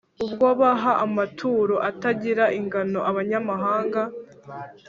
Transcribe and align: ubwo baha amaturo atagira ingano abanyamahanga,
ubwo 0.25 0.47
baha 0.59 0.91
amaturo 1.05 1.75
atagira 1.89 2.45
ingano 2.59 2.99
abanyamahanga, 3.09 4.01